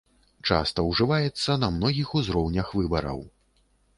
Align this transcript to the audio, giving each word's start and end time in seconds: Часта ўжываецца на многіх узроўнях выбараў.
Часта 0.53 0.85
ўжываецца 0.85 1.57
на 1.65 1.69
многіх 1.75 2.15
узроўнях 2.21 2.73
выбараў. 2.79 3.21